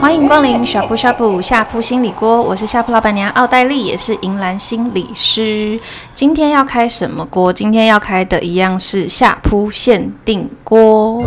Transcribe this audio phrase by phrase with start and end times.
[0.00, 5.80] 欢迎光临 Shop Shop 下铺心理锅，我是下铺老板娘奥黛丽，也是银兰心理师。
[6.14, 7.52] 今天要开什么锅？
[7.52, 11.20] 今天要开的一样是下铺限定锅。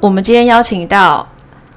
[0.00, 1.28] 我们今天邀请到，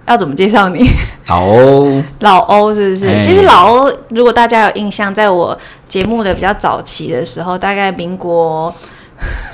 [0.08, 0.88] 要怎么介绍你？
[1.28, 3.08] 老欧，老欧是不是？
[3.08, 8.74] 欸、其实老欧，如果大家有印象，在我节目的比较早期的时候，大概民国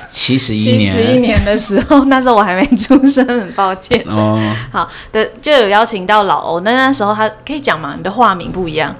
[0.10, 4.04] 七十一年，七十一年的时候，那时候我还没出生，很抱歉。
[4.08, 4.38] 哦，
[4.72, 7.94] 好的，就有邀请到老欧，那那时候他可以讲吗？
[7.96, 8.94] 你的化名不一样。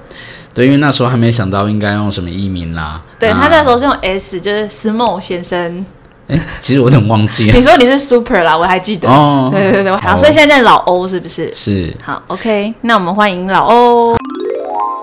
[0.54, 3.02] 对，因为那时候还没想到应该用什么艺名啦。
[3.18, 5.84] 对，他那时候是用 S，就是 Small 先生。
[6.32, 7.54] 哎，其实我有点忘记了。
[7.54, 9.08] 你说你是 Super 啦，我还记得。
[9.08, 11.52] 哦，对对对，好，所以现在叫老欧是不是？
[11.54, 11.94] 是。
[12.02, 14.16] 好，OK，那我们欢迎老欧。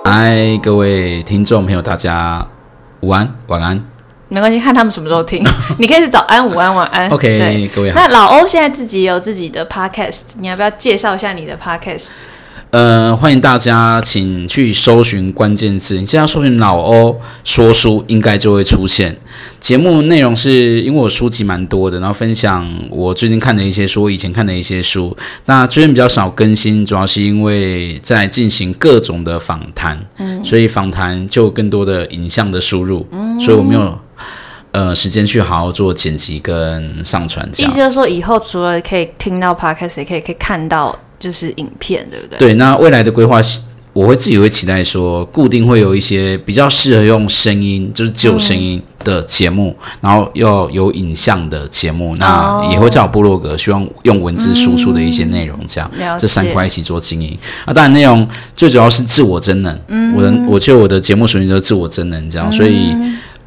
[0.04, 2.46] 嗨，各位听众朋友，大家
[3.02, 3.84] 午安、晚安。
[4.28, 5.44] 没关系，看他们什么时候听。
[5.78, 7.10] 你可以是早安、午安、晚安。
[7.10, 8.00] OK，各位好。
[8.00, 12.08] 那老欧现在自己有自己的 Podcast，你要不要介绍一下你的 Podcast？
[12.72, 15.96] 呃，欢迎大家，请去搜寻关键字。
[15.96, 19.18] 你现在搜寻老欧说书，应该就会出现。
[19.60, 25.16] 节目内容是因为我书籍蛮多的，然后分享我最近看的一些书，我以前看的一些书。
[25.46, 34.00] 那最近比较少更新，主要是因为在进行各种的访谈，嗯，所以访谈就有更多的影像的输入，嗯，所以我没有
[34.72, 37.48] 呃时间去好好做剪辑跟上传。
[37.58, 40.98] 意思就是说，以后除了可以听到 podcast，也可以可以看到。
[41.20, 42.40] 就是影片，对不对？
[42.40, 43.42] 对，那未来的规划，
[44.00, 57.38] 我会自己会期待说，固定会有一些比较适合用声音，就是只有声音的节目，嗯、然后要有影像的节目，那也会在我部落格，希望用文字输出的一些内容，这样，嗯、这三块一起做经营。
[57.66, 62.96] 啊，当然内容最主要是自我真能，嗯，我的，我觉得我的节目属于就是自我真能这样，所以，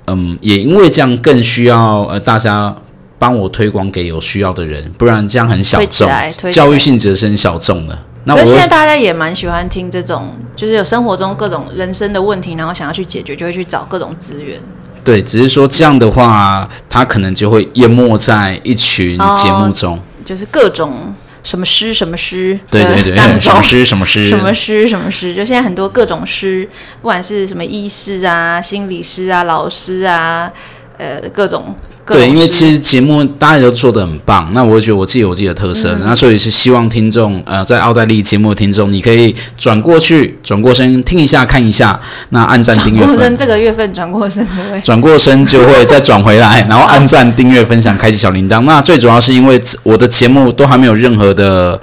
[0.07, 2.77] 嗯，也因为这样更需要呃大家。
[3.19, 6.11] 帮我推广给有需要的人，不然这样很小众，
[6.51, 7.97] 教育性质是很小众的。
[8.25, 14.61] 那我现在大家也蛮喜欢听这种，就是有生活中各种人生的问题，然后想要去解决，就会去找各种资源。
[15.03, 21.13] 对，只是说这样的话，他可能就会淹没在一群节目中，哦、就是各种
[21.43, 26.69] 什么诗什么诗，对对对，什么诗什么诗，什么诗 什么诗，就现在很多各种诗，
[27.01, 30.49] 不管是什么医师啊、心理师啊、老师啊，
[30.99, 31.75] 呃，各种。
[32.13, 41.99] 对，因为其实节目大家都做的很棒，那我觉得我自己有自己的特色，嗯、那所以是希望听众呃，在奥黛丽节目的听众，你可以转过去，转过身听一下看一下，
[42.31, 43.05] 那按赞订阅。
[43.05, 48.61] 转过身这个月份转过身对， 转过身就会再转回来，然后按赞订阅分享，开启小铃铛。
[48.63, 51.81] 那最主要是因为我的节目都还没有任何的。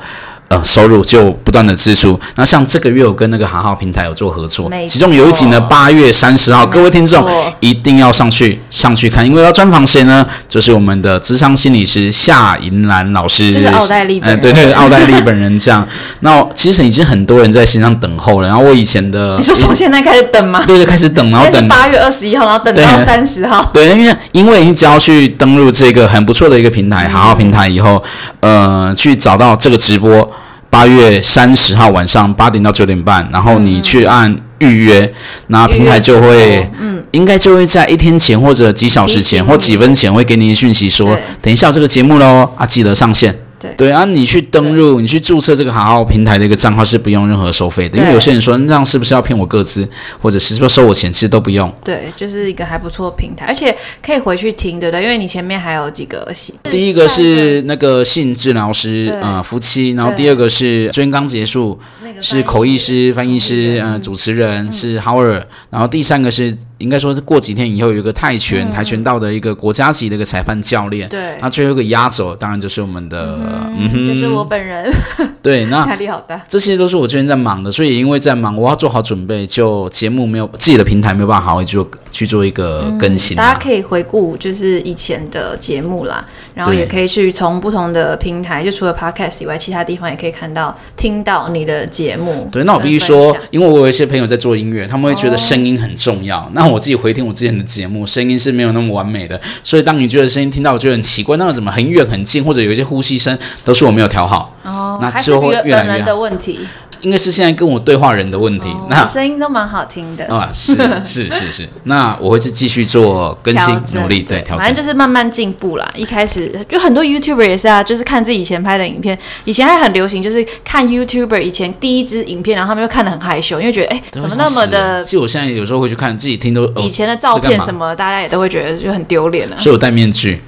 [0.50, 2.20] 呃，收入就不断的支出。
[2.36, 7.24] 那像这个月我跟那个好好平台有做合作，其中有一集呢，八月三十号，各位听众
[7.60, 10.26] 一定要上去上去看，因为要专访谁呢？
[10.48, 15.88] 就是我们的智商心理师夏银兰老师，就是奥黛丽对对，奥黛丽本人这样。
[16.22, 18.48] 那其实已经很多人在线上等候了。
[18.48, 20.64] 然后我以前的，你说从现在开始等吗？
[20.68, 23.70] 对对，开始等，然后等八月二十一号，然后等到三十号。
[23.72, 28.04] 对，因为因为你只要去登录这个很不错的一个平台，好好平台以后，
[28.40, 30.28] 呃，去找到这个直播。
[30.70, 35.12] 八月三十号晚上八点到九点半，然后你去按预约，
[35.48, 43.36] 那、嗯、平台就会，嗯，应该就会在一天前或者几小时前或几分前会给你讯息说，等一下这个节目喽，啊，记得上线。
[43.60, 49.88] 对对啊，你去登录，你去注册这个好好平台的一个账号是不用任何收费的，因为有些人说那样是不是要骗我个资，
[50.22, 51.74] 或者是不是收我钱，其实都不用。
[51.84, 55.04] 对，就是一个还不错的平台，而且可以回去听，对不对？
[55.04, 61.78] 因为你前面还有几个戏，第一个是那个性治疗师，呃，夫妻，然后第二个是昨天刚结束，
[62.22, 66.56] 是口译师、翻译师，呃，主持人、嗯、是 Howard，然后第三个是。
[66.80, 73.38] 应该说是过几天以后有一个泰拳、嗯、跆拳道的一个国家级的一个裁判教练，对，那最后一个压轴当然就是我们的，
[73.78, 74.92] 嗯，就是我本人，
[75.44, 86.26] 对，那压力好大，这些都是我最近在忙的，所以因为在忙，我要做好准备，就节目没有自己的平台没有办法好好做去做一个更新、大家可以回顾就是以前的节目啦，
[86.56, 92.48] 然后也可以去从不同的平台，就除了 Podcast 以外，其他地方也可以看到听到你的节目。
[92.52, 96.69] 对，那我必须说，因为我有一些朋友在做音乐，他们会觉得声音很重要，哦、那。
[96.72, 104.56] 我自己回听我之前的节目，声音是没有那么完美的，所以当你觉得声音听到我觉得很奇怪，那个怎么很远很近，或者有一些呼吸声，都是我没有调好。
[104.70, 106.60] 哦，那之后会越来越的问题。
[107.02, 115.90] 应该是现在跟我对话人的问题，哦、那声音都蛮好听的 啊，是是是是，那我会是继续做更新努力，对，调整，反正就是慢慢进步啦。
[115.96, 125.02] 一开始就很多 YouTuber 也是啊，就是看自己以前拍的影片，以前还很流行，就是看 YouTuber 以前第一支影片，然后他们就看得很害羞，因为觉得哎、欸，怎么那么的？
[125.02, 129.56] 其实我现在有时候会去看自己听都以前的照片什么，大家也都会觉得就很丢脸啊。
[129.58, 130.42] 所以我戴面具，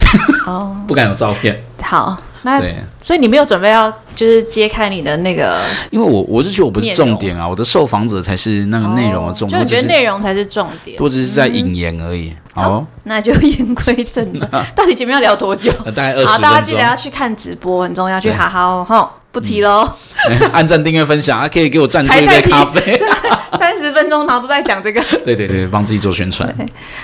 [0.46, 1.64] 哦， 不敢有照片。
[1.82, 2.22] 好。
[2.44, 12.34] 那对，所以你没有准备要就是揭开你的那个，因为我我是觉得我不是重点啊，我的受访者才是那个内容的重点，哦、就觉得内容才是重点，我只是在引言而已。
[12.56, 15.72] 嗯、好，那就言归正传， 到底前面要聊多久？
[15.86, 16.34] 大概二十分钟。
[16.34, 19.84] 好，大家记得要去看直播，很重要，去好好哈，不提喽。
[19.86, 20.11] 嗯、
[20.54, 23.00] 按赞、订阅、分享，啊，可以给我赞助一杯咖啡。
[23.60, 25.02] 三十分钟，然后都在讲这个。
[25.24, 26.54] 对对对，帮自己做宣传。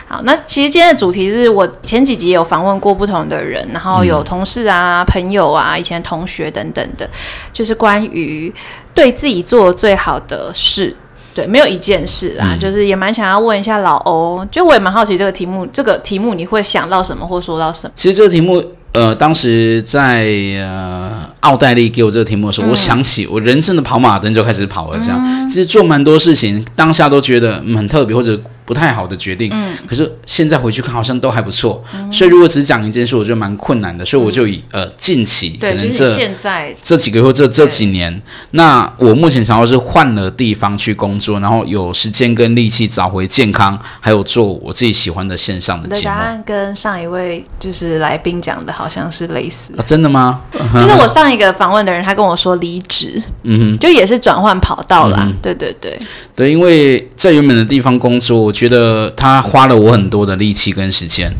[0.07, 7.07] 好，那其实今天的主题是我前几集有访问过不同的人，然后有同事啊、嗯、朋友啊、以前同学等等的，
[7.53, 8.51] 就是关于
[8.93, 10.95] 对自己做最好的事。
[11.35, 17.91] 对，没有一件事啊，嗯、就是也蛮想要问一下老欧，就我也蛮好奇这个题目，这个题目你会想到什么，或说到什么？
[17.93, 18.63] 其实这个题目。
[18.93, 20.25] 呃，当时在
[20.57, 24.99] 呃奥黛丽给我这个题目的时候，嗯、我想起我人生的跑马灯就开始跑了。
[24.99, 29.49] 这样，嗯、其实做蛮多事情，当下都觉得嗯很特别或者不太好的决定。
[29.53, 31.81] 嗯，可是现在回去看，好像都还不错。
[31.95, 34.03] 嗯、所以如果只讲一件事，我觉得蛮困难的。
[34.03, 38.21] 所以我就以呃近期可能这、就是、现在这几个月或这这几年，
[38.51, 46.05] 那我目前想要是换了地方去工作，然后有时间跟力气找回健康，还有做我自己喜欢的线上的节目。
[46.05, 48.85] 答案跟上一位就是来宾讲的好。
[48.89, 50.41] 像是类似、啊，真的吗？
[50.73, 55.19] 就是我 上一个访问的人，他跟我说离职，嗯哼，就也是转换跑道啦。
[55.27, 55.99] 嗯、对对对，
[56.33, 61.31] 对，因为在原本的地方工作，我觉得他花了我很多的力气跟时间。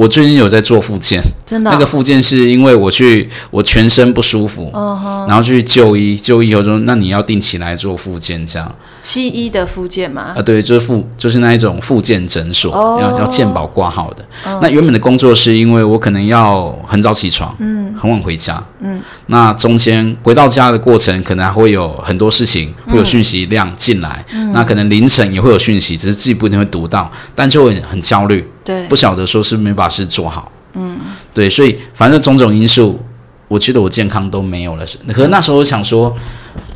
[0.00, 4.70] 我最近有在做复健，真的、哦，那个复健是因为我去我全身不舒服，
[5.28, 8.74] 然后去就医，就医以后说，那你要定期来做复健，这样。
[9.02, 10.32] 西医的复健吗？
[10.34, 14.24] 啊，对，就是复，就是那一种复健诊所，哦、要要健保挂号的。
[14.46, 30.98] 哦、那原本的工作是因为我可能要很早起床，嗯，很晚回家，嗯，那中间回到家的过程，可能还会有很多事情，会有讯息量进来，嗯、那可能凌晨也会有讯息，只是自己不一定会读到，但就会很焦虑，对，不晓得说是没把事做好，嗯，
[31.32, 33.00] 对，所以反正种种因素，
[33.48, 36.14] 我觉得我健康都没有了，是，可是那时候我想说，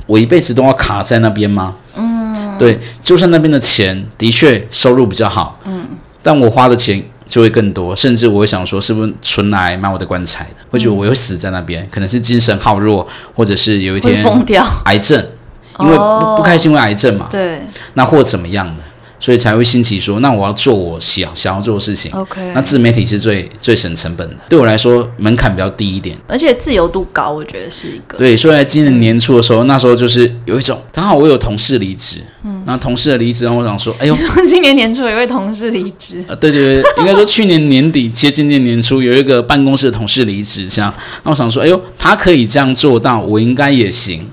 [0.06, 1.74] 我一辈子都要卡在那边吗？
[1.96, 2.14] 嗯。
[2.56, 5.84] 对，就算那边的钱的确收入比较好，嗯，
[6.22, 10.64] 但我花的钱就会更多，甚至我会想说，是不是存来买我的棺材的？
[10.70, 13.04] 会觉得我会死在那边，可能是精神耗弱，
[13.34, 15.20] 或者是有一天疯掉，癌症，
[15.80, 17.60] 因为不不开心会癌症嘛，对，
[17.94, 18.83] 那或怎么样的。
[19.24, 22.12] 所以才会兴起说，那我要做我想想要做的事情。
[22.12, 28.18] OK，那自媒体是最最省成本的，对我来说门槛比较低一点，而且自由度高，我觉得是一个。
[28.18, 34.14] 对，所以在今年年初的时候，那时候就是有一种刚好我有同事离职，嗯，然后同事的离职，然后我想说，哎呦，
[34.46, 40.92] 今年年初有一位同事离职，呃，对对对，应该说去年年底接近今年年初有一个办公室的同事离职，这样，
[41.22, 44.28] 那我想说，哎呦，他可以这样做到，我应该也行。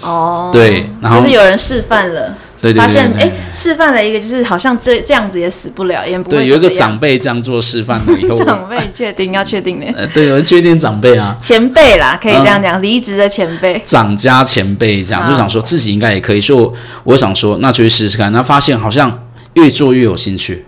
[0.00, 2.32] 哦，对，然后就是有人示范了。
[2.60, 6.38] 对对发现哎，示范了一个，就是好像这这样子也死不了，也不会。
[6.38, 9.86] 对，有一个长辈这样做示范了以后， 长辈确定要确定的。
[9.96, 16.74] 呃，对，我确定长辈啊，前辈啦，可以这样讲，离职的前辈，长家前辈这样，就想说自己应该也可以，所以我
[17.04, 18.32] 我想说，那就去试试看。
[18.32, 20.64] 那发现好像越做越有兴趣，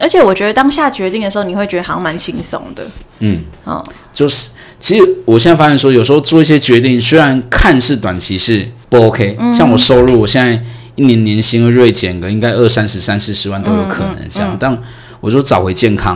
[0.00, 2.84] 而且我觉得当下决定的时候，你会觉得好像蛮轻松的。
[3.20, 3.80] 嗯，哦，
[4.12, 10.60] 就是其实我现在发现说，有时候做一些决定，虽然看似短期是不 OK，像我收入，我现在。
[10.94, 14.82] 一年年薪锐减个应该二三十、三四十万都有可能这样，嗯嗯、但
[15.20, 16.14] 我说找回健康，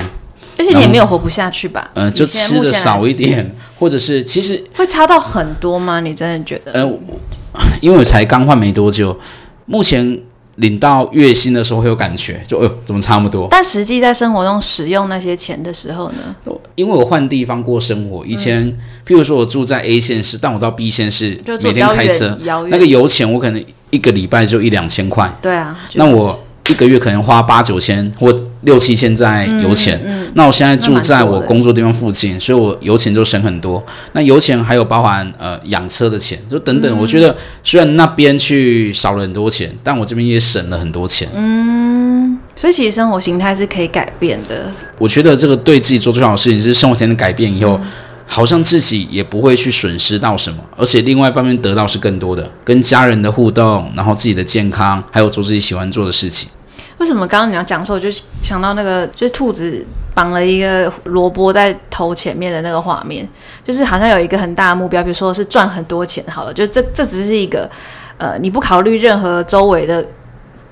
[0.59, 1.90] 而且你也没有活不下去吧？
[1.95, 6.00] 呃，就吃的少一点，或者是其实会差到很多吗？
[6.00, 6.73] 你真的觉得？
[6.73, 6.92] 呃，
[7.80, 9.18] 因为我才刚换没多久，
[9.64, 10.21] 目前
[10.56, 13.49] 领到月薪的时候会有感觉，就哎呦，怎么差那么多？
[13.50, 16.52] 但实际在生活中使用那些钱的时候呢？
[16.75, 23.64] 因为我换地方过生活，以前、嗯、譬如说我住在 A 县市，但我到 B 县市每天开车，那个油钱我可能。
[23.90, 30.00] 一个礼拜就一两千块，对啊，那我一个月可能花八九千或六七千在油钱。
[30.05, 33.81] 嗯嗯、那我现在住在我工作地方附近，所以我油钱就省很多。
[34.12, 36.93] 那油钱还有包含呃养车的钱，就等等。
[36.93, 41.28] 嗯、我觉得虽然那边去少了很多钱，但我这边也省了很多钱。
[41.35, 44.73] 嗯，所以其实生活形态是可以改变的。
[44.99, 47.81] 我觉得这个对自己做最好的事情是生活形态改变以后。
[48.26, 56.49] 好像自己也不会去损失到什么，而且另外一方面得到是更多的，跟家人的互动，然后自己的健康，还有做自己喜欢做的事情。
[56.99, 58.09] 为什么刚刚你要讲的时候，我就
[58.42, 63.28] 想到那个就是兔子绑了一个萝卜在头前面的那个画面，
[63.62, 67.71] 就是好像有一个很大的目标，比如说是赚很多钱好了，就这这只是一个
[68.16, 70.04] 呃，你不考虑任何周围的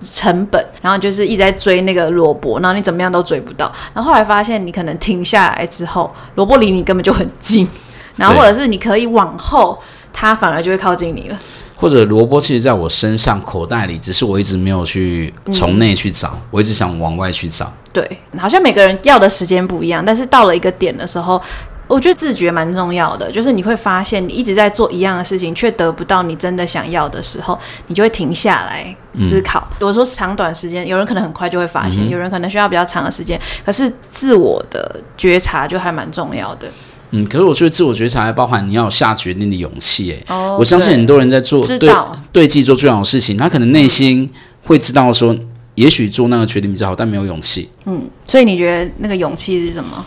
[0.04, 7.68] 成本，然后就是一直在追那个萝卜，然后你怎么样都追不到，然后后来发现你可能停下来之后，萝卜离你根本就很近，
[8.16, 9.78] 然后或者是你可以往后，
[10.12, 11.38] 它反而就会靠近你了。
[11.76, 17.70] 或者萝卜其实在我身上口袋里，只是我一直没有去从内去找，嗯，我一直想往外去找。
[17.92, 18.08] 对，
[18.38, 21.40] 好像每个人要的时间不一样，但是到了一个点的时候，
[21.86, 23.30] 我觉得自觉蛮重要的。
[23.30, 29.66] 就是你会发现，你一直在做一样的事情，却得不到你真的想要的时候，你就会停下来思考。
[29.80, 33.40] 我、嗯、说长短时间，有人可能很快就会发现，嗯、有人可能需要比较长的时间。
[33.64, 36.68] 可是自我的觉察就还蛮重要的。
[37.10, 40.10] 嗯，可是我觉得自我觉察还包含你要有下决定的勇气。
[40.12, 41.88] 哎、哦，我相信很多人在做对
[42.32, 44.28] 对自己做最好的事情，他可能内心
[44.64, 45.36] 会知道说，
[45.76, 47.68] 也许做那个决定比较好，但没有勇气。
[47.84, 50.04] 嗯，所以你觉得那个勇气是什么？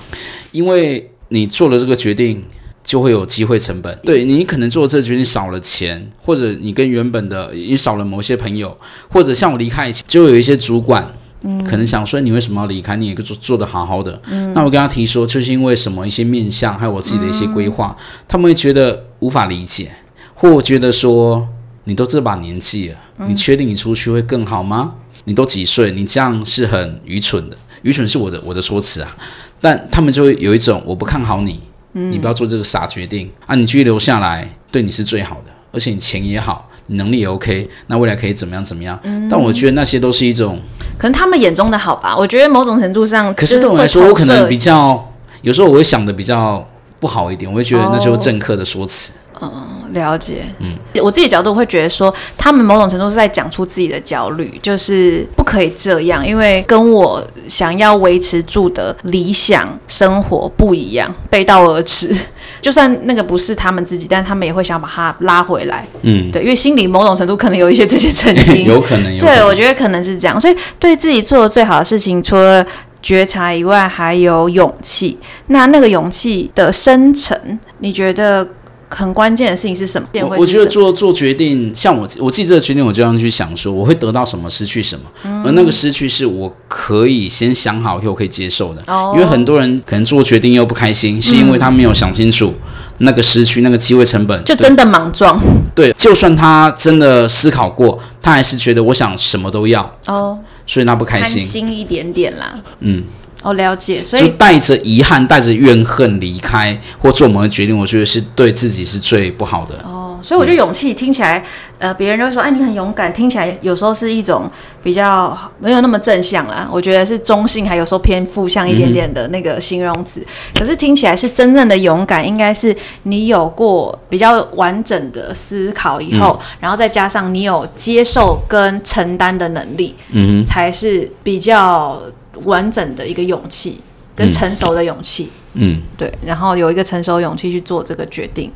[0.51, 2.43] 因为你做了这个决定，
[2.83, 3.97] 就会有机会成本。
[4.03, 8.77] 对，你可能做这个决定少了钱，或者你跟原本的你少了某些朋友，
[9.09, 11.11] 或者像我离开以前就有一些主管。
[11.41, 12.95] 嗯，可能想说你为什么要离开？
[12.95, 14.19] 你也做做的好好的。
[14.31, 19.91] 嗯，那我跟他提说，就是因为什么一些面向，还有我自己的一些规划，嗯，他们会觉得无法理解，
[20.33, 21.47] 或觉得说
[21.83, 24.95] 你都这把年纪了，嗯，你确定你出去会更好吗？
[25.25, 25.91] 你都几岁？
[25.91, 27.57] 你这样是很愚蠢的。
[27.83, 29.15] 愚蠢是我的我的说辞啊，
[29.61, 31.59] 但他们就会有一种我不看好你，
[31.93, 36.69] 嗯，你不要做这个傻决定啊，你继续留下来对你是最好的，而且你钱也好。
[36.89, 38.97] 你能力也 OK，那未来可以怎么样怎么样？
[39.03, 40.57] 嗯，但我觉得那些都是一种，
[40.97, 42.15] 可能他们眼中的好吧。
[42.15, 45.05] 我觉得某种程度上，可是对我来说，我可能比较
[45.41, 46.65] 有时候我会想的比较
[47.01, 49.11] 不好一点，我会觉得那就是政客的说辞。
[49.41, 50.45] 嗯、哦，了解。
[50.59, 62.15] 嗯，我自己角度会觉得说，他们某种程度是在讲出自己的焦虑，就是不可以这样，因为跟我想要维持住的理想生活不一样，背道而驰。
[62.61, 65.87] 就算那个不是他们自己，但他们也会想把它拉回来。
[66.01, 69.13] 嗯，对，因为心里某种程度可能有一些这些成因， 有可能。
[69.13, 69.35] 有可能。
[69.35, 70.39] 对，我觉得可能是这样。
[70.41, 72.65] 所以对自己做的最好的事情，除了
[73.01, 75.17] 觉察以外，还有勇气。
[75.47, 77.37] 那那个勇气的生成，
[77.79, 78.47] 你觉得？
[78.89, 80.07] 很关键的事情是什么？
[80.13, 85.03] 我我觉得做做决定，像我我自己这个决定，我就这样去想说，我会得到什么，失去什么。
[85.25, 88.81] 嗯、而那个失去是我可以先想好又可以接受的。
[88.87, 89.11] 哦。
[89.13, 92.53] 因为很多人可能做决定又不开心，是因为他没有想清楚
[92.99, 95.39] 那个失去那个机会成本，就真的莽撞。
[95.75, 99.83] 对，就算他真的思考过，他还是觉得我想什么都要。
[100.07, 100.39] 哦。
[100.65, 101.41] 所以他不开心。
[101.41, 102.59] 开心一点点啦。
[102.79, 103.03] 嗯。
[103.47, 109.75] 我、哦、了解，所以就带着遗憾、带着怨恨离开或做某个决定，我觉得是对自己是最不好的。
[109.85, 111.39] 哦，所以我觉得勇气听起来，
[111.77, 114.51] 嗯、呃，别人就会说，哎，你很勇敢，听起来有时候是一种
[114.83, 116.67] 比较没有那么正向啦。
[116.69, 120.59] 我觉得是中性，还有时候偏负向一点点的那个形容词、嗯。
[120.59, 132.01] 可是听起来是真正的勇敢，应该是你有过比较完整的思考以后，嗯、然后再加上你有接受跟承担的能力，嗯，才是比较。
[132.45, 133.79] 完整的一个勇气
[134.15, 138.51] 跟成熟的勇气，嗯，对，然后有一个成熟勇气去做这个决定，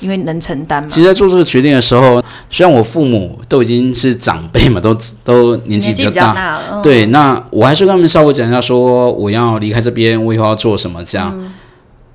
[0.00, 0.88] 因为能承担嘛。
[0.88, 11.52] 其实，在做这个决定的时候，虽然我父母都已经是长辈嘛，都都年纪比较大，了，嗯，对，那我还是跟他们稍微讲一下，说我要离开这边，我以后要做什么，这样，嗯，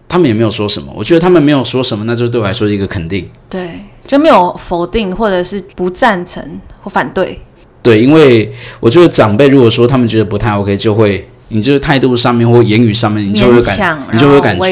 [0.08, 0.92] 他们也没有说什么。
[0.96, 6.44] 我觉得他们没有说什么，那就对我来说是一个肯定，对，就没有否定或者是不赞成
[6.82, 7.42] 或反对。
[7.82, 14.66] 对，因为我觉得长辈如果说他们觉得不太 OK，就会你就是态度上面或言语上面，你就会感，你就会感觉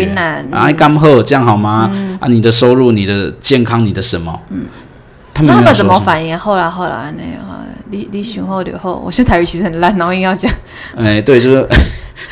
[0.51, 1.89] 啊，刚好这样好吗？
[1.93, 4.39] 嗯、啊，你的收入、你的健康、你的什么？
[4.49, 4.65] 嗯，
[5.33, 6.37] 他们，他们怎么反应？
[6.37, 7.23] 后来后来那
[7.89, 10.51] 你你选后留后，我现在台语其实很烂，然后硬要讲。
[10.97, 11.67] 哎，对，就是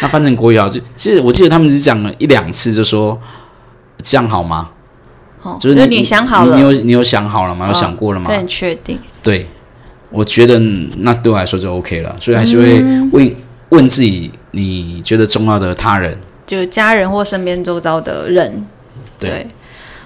[0.02, 3.18] 那翻成国语啊，就其实我记得他们只讲了一两次，就说
[4.04, 4.70] 这样好吗？
[5.42, 7.66] 哦，就是你，你想好了，你有你有想好了吗？
[7.66, 8.28] 哦、有想过了吗？
[8.28, 9.00] 对，确定。
[9.24, 9.50] 对。
[10.10, 10.58] 我觉得
[10.98, 12.82] 那对我来说就 OK 了，所以还是会
[13.12, 13.36] 问、嗯、
[13.70, 18.66] 问自己，你觉得重要的他人，就家人或身边周遭的人，
[19.20, 19.48] 对，对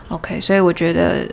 [0.07, 0.41] ，OK。
[0.41, 1.27] 所以我觉得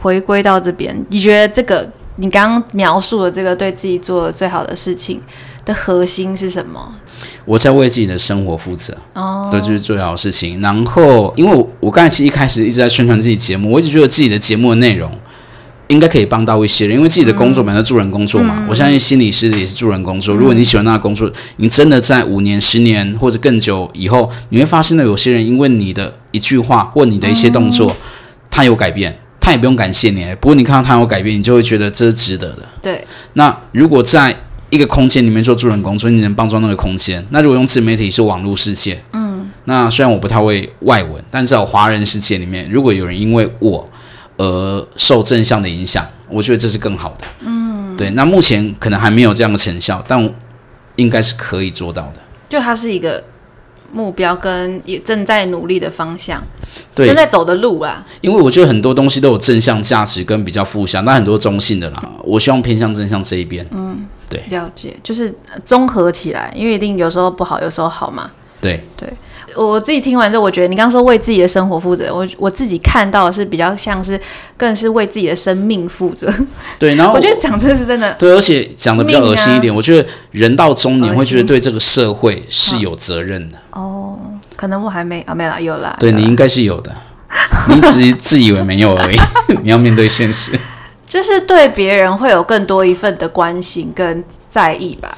[0.00, 5.20] 回归到这边，你觉得这个你刚刚描述的这个对自己做的最好的事情
[5.64, 6.96] 的核心是什么？
[7.44, 10.60] 我在为自己的生活负责，哦，对，就是最好的事情。
[10.60, 15.10] 然后，因为我我刚才其实一开始一直在宣传自己节目，我一直觉得自己的节目的内容。
[15.88, 18.56] 应该可以帮到一些人，因为自己的工作本来是助人工作嘛。
[18.58, 20.34] 嗯、我相信心理师也是助人工作。
[20.34, 27.96] 嗯、如果你喜欢那个工作，你真的在五年、十年或者更久以后，你会发现呢，有些人因为你的一句话或你的一些动作，嗯、
[28.50, 30.26] 他有改变，他也不用感谢你。
[30.40, 32.68] 不过你看到他有改变，你就会觉得这是值得的。
[32.82, 33.04] 对。
[33.34, 34.36] 那如果在
[34.70, 37.24] 一一个空间里面做助人工作，你能帮助那个空间。
[37.30, 43.88] 那如果用自媒体是网络世界，嗯，那虽然我不太会外文，但至少华人世界里面，如果有人因为我
[44.36, 47.26] 而受正向的影响，我觉得这是更好的。
[47.40, 48.10] 嗯，对。
[48.10, 50.34] 那目前可能还没有这样的成效，但
[50.96, 52.20] 应该是可以做到的。
[52.48, 53.22] 就它是一个。
[53.92, 56.42] 目标跟也正在努力的方向，
[56.92, 58.04] 对，正在走的路啊。
[58.20, 62.10] 因为我觉得很多东西都有正向价值跟比较负向，那很多中性的啦。
[62.24, 63.64] 我希望偏向正向这一边。
[63.70, 65.32] 嗯，对，了解，就是
[65.64, 68.28] 综合起来，因为一定有时候不好，有时候好嘛。
[68.60, 69.10] 对对。
[69.56, 74.20] 我自己听完之后，我觉得你刚刚说为自己的生活负责，我我自己看到的是比较像是，
[74.56, 76.32] 更是为自己的生命负责。
[76.78, 78.12] 对，然后我觉得讲这个是真的。
[78.18, 83.56] 对，而且讲的比较恶心一点，啊、我觉得人到中年会觉得对这个社会是有责任的。
[83.70, 84.18] 哦，
[84.54, 85.96] 可能我还没啊，没啦，有啦。
[85.98, 86.94] 对，你应该是有的，
[87.68, 89.16] 你只自以为没有而已。
[89.62, 90.52] 你要面对现实，
[91.06, 95.16] 就是对别人会有更多一份的关心跟在意吧。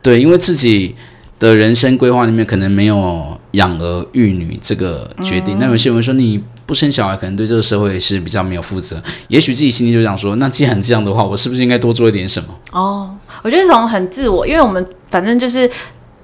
[0.00, 0.96] 对，因为自己。
[1.38, 9.02] 的人生规划里面可能没有养儿育女这个决定，嗯、那有些人说你不生小孩，可能对这个社会是比较没有负责。
[9.28, 12.48] 也许自己心里就想说，那既然这样的话，我是不是应该多做一点什么？
[12.72, 13.10] 哦，
[13.42, 15.70] 我觉得从很自我，因为我们反正就是。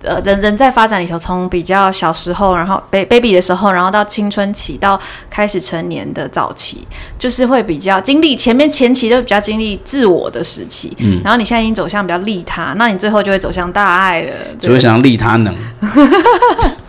[0.02, 6.86] 呃，人人在发展里头，从比较小时候，然后 baby 的时候，然后到青春期，到开始成年的早期，
[7.18, 15.54] 就是会比较经历前面前期都比较经历自我的时期，嗯，然后你现在已经走向比较利他，那你最后就会走向大爱了，就会想要利他能。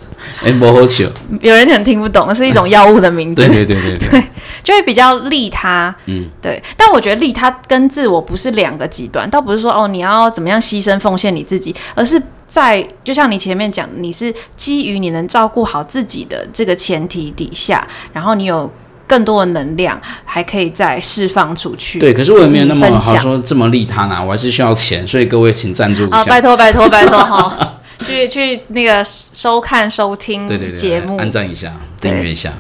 [0.44, 1.06] 哎，不好笑，
[1.42, 3.46] 有人可能听不懂，是一种药物的名字。
[3.46, 4.24] 对对对对对， 对，
[4.64, 6.62] 就会比较利他，嗯，对。
[6.78, 12.22] 但我觉得利他跟自我不是两个极端，倒不是说哦你要怎么样牺牲奉献你自己，而是。
[12.46, 18.72] 在就像你前面讲，你是基于你能照顾好自己的这个前提底下，然后你有
[19.08, 21.98] 更多的能量，还可以再释放出去。
[21.98, 26.18] 对，可是我也没有那么好说这么利他呢，我还是需要钱，所以各位请赞助一下。
[26.18, 32.52] 啊，拜托拜托拜托哈， 去去那个收看收听对对对节目，按赞一下，订阅一下。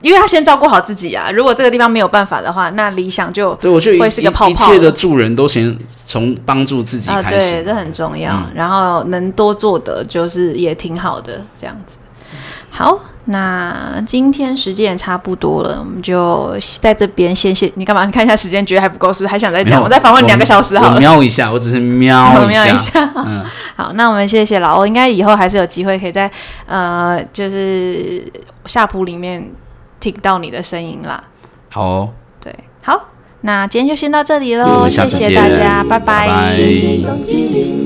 [0.00, 4.50] 因为他先照顾好自己啊，如果这个地方没有办法的话，那理想就对我觉得会是个泡泡。
[4.50, 8.34] 一切的助人都先从帮助自己开始，啊、对，这很重要。
[8.34, 11.94] 嗯、然后能多做的就是也挺好的，这样子。
[12.68, 18.04] 好，那今天时间也差不多了，我们就在这边先谢你干嘛？
[18.04, 19.82] 你看一下时间，觉得还不够，是不是还想再讲？
[19.82, 21.00] 我再访问两个小时好了。
[21.00, 22.64] 瞄一下，我只是瞄一下。
[22.64, 23.12] 瞄一下。
[23.16, 23.44] 嗯，
[23.76, 26.30] 好，那我们谢谢老欧，应该以后还是有机会可以在
[26.66, 28.24] 呃，就是
[28.66, 29.50] 下铺里面。
[30.00, 31.22] 听到你的声音啦，
[31.70, 32.10] 好哦，
[32.42, 33.06] 对，好，
[33.42, 36.26] 那今天就先到这里喽，谢谢大家，拜拜。
[36.26, 37.81] 拜拜。